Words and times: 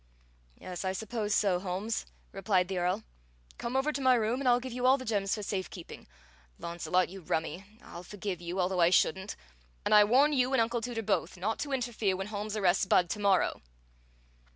"Yes, 0.57 0.83
I 0.83 0.93
suppose 0.93 1.35
so, 1.35 1.59
Holmes," 1.59 2.07
replied 2.31 2.67
the 2.69 2.79
Earl. 2.79 3.03
"Come 3.59 3.75
over 3.75 3.91
to 3.91 4.01
my 4.01 4.15
room 4.15 4.39
and 4.41 4.49
I'll 4.49 4.59
give 4.59 4.73
you 4.73 4.87
all 4.87 4.97
the 4.97 5.05
gems 5.05 5.35
for 5.35 5.43
safe 5.43 5.69
keeping. 5.69 6.07
Launcelot, 6.57 7.09
you 7.09 7.21
rummie, 7.21 7.65
I'll 7.83 8.01
forgive 8.01 8.41
you, 8.41 8.59
although 8.59 8.81
I 8.81 8.89
shouldn't; 8.89 9.35
and 9.85 9.93
I 9.93 10.03
warn 10.03 10.33
you 10.33 10.53
and 10.53 10.59
Uncle 10.59 10.81
Tooter 10.81 11.03
both 11.05 11.37
not 11.37 11.59
to 11.59 11.71
interfere 11.71 12.15
when 12.15 12.25
Holmes 12.33 12.57
arrests 12.57 12.87
Budd 12.87 13.11
to 13.11 13.19
morrow." 13.19 13.61